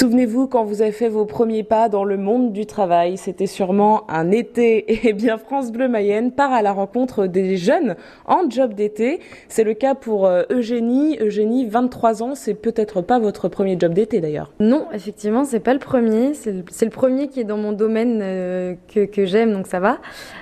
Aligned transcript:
Souvenez-vous 0.00 0.46
quand 0.46 0.64
vous 0.64 0.80
avez 0.80 0.92
fait 0.92 1.10
vos 1.10 1.26
premiers 1.26 1.62
pas 1.62 1.90
dans 1.90 2.04
le 2.04 2.16
monde 2.16 2.54
du 2.54 2.64
travail, 2.64 3.18
c'était 3.18 3.46
sûrement 3.46 4.10
un 4.10 4.30
été. 4.30 5.06
Et 5.06 5.12
bien 5.12 5.36
France 5.36 5.70
Bleu 5.70 5.88
Mayenne 5.88 6.32
part 6.32 6.54
à 6.54 6.62
la 6.62 6.72
rencontre 6.72 7.26
des 7.26 7.58
jeunes 7.58 7.96
en 8.24 8.48
job 8.48 8.72
d'été. 8.72 9.20
C'est 9.50 9.62
le 9.62 9.74
cas 9.74 9.94
pour 9.94 10.24
euh, 10.24 10.44
Eugénie. 10.50 11.18
Eugénie, 11.20 11.66
23 11.66 12.22
ans, 12.22 12.34
c'est 12.34 12.54
peut-être 12.54 13.02
pas 13.02 13.18
votre 13.18 13.48
premier 13.48 13.78
job 13.78 13.92
d'été 13.92 14.22
d'ailleurs. 14.22 14.50
Non, 14.58 14.86
effectivement, 14.94 15.44
c'est 15.44 15.60
pas 15.60 15.74
le 15.74 15.80
premier. 15.80 16.32
C'est 16.32 16.54
le, 16.54 16.90
premier 16.90 17.28
qui 17.28 17.40
est 17.40 17.44
dans 17.44 17.58
mon 17.58 17.72
domaine 17.72 18.20
euh, 18.22 18.76
que, 18.88 19.26
j'aime, 19.26 19.52
donc 19.52 19.66
ça 19.66 19.80
va. 19.80 19.98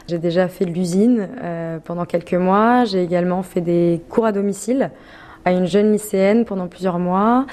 J'ai 0.07 0.19
déjà 0.19 0.47
fait 0.47 0.67
l'usine 0.67 1.31
euh, 1.43 1.81
pendant 1.83 2.05
quelques 2.05 2.35
mois. 2.35 2.85
J'ai 2.85 3.03
également 3.03 3.43
fait 3.43 3.61
des 3.61 4.03
cours 4.09 4.27
à 4.27 4.31
domicile 4.31 4.93
à 5.49 5.53
une 5.53 5.67
jeune 5.67 5.93
lycéenne 5.93 6.45
pendant 6.45 6.69
plusieurs 6.69 6.99
mois. 6.99 7.47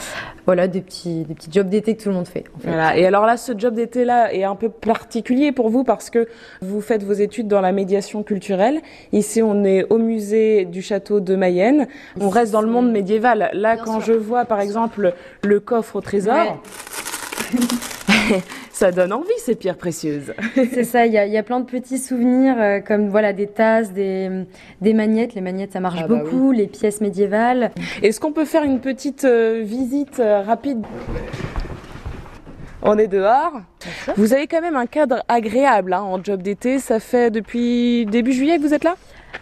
Voilà, 0.46 0.68
des 0.68 0.82
petits, 0.82 1.24
des 1.24 1.34
petits 1.34 1.50
jobs 1.52 1.70
d'été 1.70 1.96
que 1.96 2.04
tout 2.04 2.10
le 2.10 2.16
monde 2.16 2.28
fait. 2.28 2.44
En 2.56 2.60
fait. 2.60 2.68
Voilà. 2.68 2.98
Et 2.98 3.06
alors 3.06 3.26
là, 3.26 3.38
ce 3.38 3.54
job 3.58 3.74
d'été-là 3.74 4.34
est 4.34 4.44
un 4.44 4.56
peu 4.56 4.68
particulier 4.70 5.52
pour 5.54 5.70
vous 5.70 5.84
parce 5.86 6.10
que 6.10 6.28
vous 6.62 6.82
faites 6.82 7.04
vos 7.04 7.14
études 7.14 7.48
dans 7.48 7.62
la 7.62 7.72
médiation 7.72 8.22
culturelle. 8.22 8.82
Ici, 9.14 9.42
on 9.42 9.64
est 9.64 9.86
au 9.90 9.98
musée 9.98 10.66
du 10.66 10.82
château 10.82 11.22
de 11.22 11.36
Mayenne. 11.36 11.88
On 12.20 12.30
reste 12.30 12.52
dans 12.52 12.62
le 12.62 12.68
monde 12.70 12.92
médiéval. 12.92 13.50
Là, 13.54 13.76
Bien 13.76 13.84
quand 13.86 14.02
sûr. 14.02 14.14
je 14.14 14.20
vois, 14.20 14.44
par 14.46 14.60
exemple, 14.60 15.14
le 15.44 15.60
coffre 15.62 15.96
au 15.96 16.02
trésor. 16.02 16.36
Ouais. 17.54 18.40
ça 18.76 18.92
donne 18.92 19.14
envie 19.14 19.30
ces 19.38 19.56
pierres 19.56 19.78
précieuses. 19.78 20.34
C'est 20.56 20.84
ça, 20.84 21.06
il 21.06 21.14
y 21.14 21.18
a, 21.18 21.26
y 21.26 21.38
a, 21.38 21.44
plein 21.44 21.62
de 21.62 21.66
petits 21.66 21.98
souvenirs 21.98 22.56
euh, 22.60 22.80
comme 22.82 23.08
voilà 23.08 23.32
des 23.32 23.48
tasses, 23.48 23.94
des, 23.94 24.30
des 24.82 24.94
magnettes. 24.94 25.34
Les 25.34 25.40
magnettes, 25.40 25.72
ça 25.72 25.80
marche 25.80 26.00
ah 26.04 26.08
bah 26.08 26.16
beaucoup. 26.16 26.50
Oui. 26.50 26.58
Les 26.58 26.68
pièces 26.68 27.00
médiévales. 27.00 27.72
Est-ce 28.04 28.20
qu'on 28.20 28.34
peut 28.34 28.44
faire 28.44 28.64
une 28.64 28.82
petite 28.82 29.24
euh, 29.24 29.62
visite 29.64 30.20
euh, 30.20 30.42
rapide? 30.42 30.86
On 32.82 32.98
est 32.98 33.08
dehors. 33.08 33.62
Vous 34.18 34.34
avez 34.34 34.46
quand 34.46 34.62
même 34.62 34.76
un 34.76 34.88
cadre 34.88 35.24
agréable 35.30 35.94
hein, 35.94 36.02
en 36.02 36.22
job 36.22 36.42
d'été. 36.42 36.80
Ça 36.80 37.00
fait 37.00 37.32
depuis 37.32 38.06
début 38.06 38.34
juillet 38.34 38.58
que 38.58 38.62
vous 38.62 38.74
êtes 38.74 38.84
là? 38.84 38.96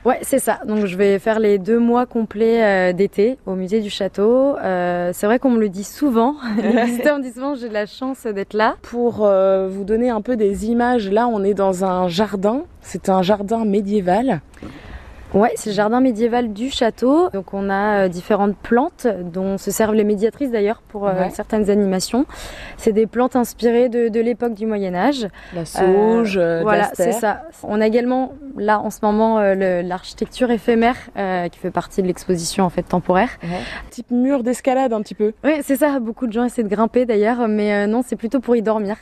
Ouais, 0.05 0.19
c'est 0.21 0.39
ça. 0.39 0.59
Donc 0.65 0.85
je 0.85 0.97
vais 0.97 1.19
faire 1.19 1.39
les 1.39 1.57
deux 1.57 1.79
mois 1.79 2.05
complets 2.05 2.63
euh, 2.63 2.93
d'été 2.93 3.37
au 3.45 3.55
musée 3.55 3.81
du 3.81 3.89
château. 3.89 4.57
Euh, 4.57 5.11
c'est 5.13 5.25
vrai 5.25 5.39
qu'on 5.39 5.51
me 5.51 5.59
le 5.59 5.69
dit 5.69 5.83
souvent. 5.83 6.35
les 6.61 6.85
visiteurs 6.85 7.17
me 7.17 7.23
disent 7.23 7.35
souvent 7.35 7.55
j'ai 7.55 7.69
de 7.69 7.73
la 7.73 7.85
chance 7.85 8.25
d'être 8.25 8.53
là. 8.53 8.75
Pour 8.81 9.25
euh, 9.25 9.67
vous 9.69 9.83
donner 9.83 10.09
un 10.09 10.21
peu 10.21 10.35
des 10.35 10.67
images, 10.67 11.09
là 11.09 11.27
on 11.27 11.43
est 11.43 11.53
dans 11.53 11.85
un 11.85 12.07
jardin. 12.07 12.63
C'est 12.81 13.09
un 13.09 13.21
jardin 13.21 13.65
médiéval. 13.65 14.41
Ouais, 15.33 15.51
c'est 15.55 15.71
le 15.71 15.75
jardin 15.75 15.99
médiéval 15.99 16.53
du 16.53 16.69
château. 16.69 17.29
Donc 17.31 17.53
on 17.53 17.69
a 17.69 18.05
euh, 18.05 18.07
différentes 18.07 18.55
plantes 18.55 19.07
dont 19.07 19.57
se 19.57 19.71
servent 19.71 19.95
les 19.95 20.03
médiatrices 20.03 20.51
d'ailleurs 20.51 20.81
pour 20.87 21.07
euh, 21.07 21.13
ouais. 21.13 21.29
certaines 21.31 21.69
animations. 21.69 22.25
C'est 22.77 22.91
des 22.91 23.07
plantes 23.07 23.35
inspirées 23.35 23.89
de, 23.89 24.09
de 24.09 24.19
l'époque 24.19 24.53
du 24.53 24.65
Moyen 24.65 24.93
Âge. 24.93 25.27
La 25.55 25.65
sauge, 25.65 26.37
euh, 26.37 26.61
voilà, 26.61 26.91
c'est 26.93 27.13
ça. 27.13 27.43
On 27.63 27.81
a 27.81 27.87
également 27.87 28.33
là 28.57 28.79
en 28.79 28.89
ce 28.89 28.99
moment 29.01 29.39
l'architecture 29.39 30.51
éphémère 30.51 30.97
qui 31.51 31.59
fait 31.59 31.71
partie 31.71 32.01
de 32.01 32.07
l'exposition 32.07 32.63
en 32.65 32.69
fait 32.69 32.83
temporaire. 32.83 33.29
Ouais. 33.43 33.59
Type 33.89 34.11
mur 34.11 34.43
d'escalade 34.43 34.93
un 34.93 35.01
petit 35.01 35.15
peu. 35.15 35.33
Oui, 35.43 35.53
c'est 35.63 35.77
ça. 35.77 35.99
Beaucoup 35.99 36.27
de 36.27 36.33
gens 36.33 36.43
essaient 36.43 36.63
de 36.63 36.67
grimper 36.69 37.05
d'ailleurs, 37.05 37.47
mais 37.47 37.87
non, 37.87 38.01
c'est 38.05 38.15
plutôt 38.15 38.39
pour 38.39 38.55
y 38.55 38.61
dormir. 38.61 38.97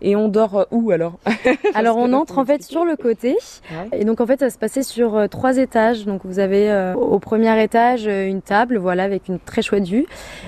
Et 0.00 0.16
on 0.16 0.28
dort 0.28 0.66
où 0.70 0.90
alors 0.90 1.18
Alors 1.74 1.96
on 1.96 2.12
entre 2.12 2.38
en 2.38 2.44
fait 2.44 2.62
sur 2.62 2.84
le 2.84 2.96
côté. 2.96 3.36
Ouais. 3.70 4.00
Et 4.00 4.04
donc 4.04 4.20
en 4.20 4.26
fait 4.26 4.38
ça 4.40 4.50
se 4.50 4.58
passait 4.58 4.82
sur 4.82 5.16
euh, 5.16 5.26
trois 5.26 5.58
étages. 5.58 6.04
Donc 6.04 6.22
vous 6.24 6.38
avez 6.38 6.70
euh, 6.70 6.94
au 6.94 7.18
premier 7.18 7.62
étage 7.62 8.06
euh, 8.06 8.26
une 8.26 8.42
table, 8.42 8.78
voilà, 8.78 9.04
avec 9.04 9.28
une 9.28 9.38
très 9.38 9.62
chouette 9.62 9.86
vue. 9.86 10.06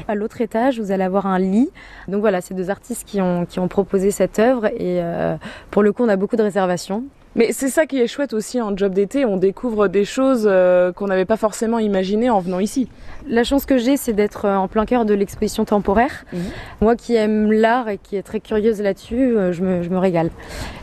À 0.08 0.14
l'autre 0.14 0.40
étage 0.40 0.78
vous 0.80 0.92
allez 0.92 1.04
avoir 1.04 1.26
un 1.26 1.38
lit. 1.38 1.70
Donc 2.08 2.20
voilà, 2.20 2.40
c'est 2.40 2.54
deux 2.54 2.70
artistes 2.70 3.06
qui 3.06 3.20
ont 3.20 3.46
qui 3.46 3.58
ont 3.58 3.68
proposé 3.68 4.10
cette 4.10 4.38
œuvre 4.38 4.66
et 4.66 5.02
euh, 5.02 5.36
pour 5.70 5.82
le 5.82 5.92
coup 5.92 6.04
on 6.04 6.08
a 6.08 6.16
beaucoup 6.16 6.36
de 6.36 6.42
réservations. 6.42 7.04
Mais 7.36 7.53
c'est 7.53 7.69
ça 7.69 7.86
qui 7.86 8.00
est 8.00 8.06
chouette 8.06 8.33
aussi 8.33 8.61
en 8.61 8.77
job 8.77 8.92
d'été, 8.92 9.25
on 9.25 9.36
découvre 9.36 9.86
des 9.89 10.05
choses 10.05 10.48
euh, 10.51 10.92
qu'on 10.92 11.07
n'avait 11.07 11.24
pas 11.24 11.36
forcément 11.36 11.79
imaginées 11.79 12.29
en 12.29 12.41
venant 12.41 12.58
ici. 12.58 12.89
La 13.29 13.45
chance 13.45 13.67
que 13.67 13.79
j'ai, 13.79 13.96
c'est 13.96 14.13
d'être 14.13 14.46
en 14.46 14.67
plein 14.67 14.85
cœur 14.85 15.05
de 15.05 15.14
l'exposition 15.14 15.64
temporaire. 15.64 16.24
Mmh. 16.33 16.39
Moi 16.80 16.96
qui 16.96 17.14
aime 17.14 17.52
l'art 17.52 17.89
et 17.89 17.98
qui 17.98 18.17
est 18.17 18.23
très 18.23 18.40
curieuse 18.40 18.83
là-dessus, 18.83 19.36
euh, 19.36 19.52
je, 19.52 19.63
me, 19.63 19.83
je 19.83 19.90
me 19.90 19.98
régale. 19.98 20.30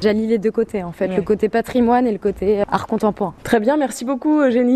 J'allie 0.02 0.28
les 0.28 0.38
deux 0.38 0.52
côtés 0.52 0.84
en 0.84 0.92
fait, 0.92 1.08
le 1.08 1.22
côté 1.22 1.50
patrimoine 1.50 2.08
et 2.08 2.12
le 2.12 2.18
côté 2.18 2.64
art 2.72 2.88
contemporain. 2.88 3.34
Très 3.44 3.60
bien, 3.60 3.76
merci 3.76 4.06
beaucoup 4.06 4.42
Eugénie. 4.42 4.76